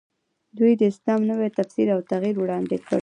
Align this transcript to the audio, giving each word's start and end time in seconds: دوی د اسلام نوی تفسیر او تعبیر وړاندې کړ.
دوی 0.57 0.71
د 0.79 0.81
اسلام 0.91 1.21
نوی 1.29 1.49
تفسیر 1.59 1.87
او 1.95 1.99
تعبیر 2.09 2.35
وړاندې 2.39 2.77
کړ. 2.85 2.99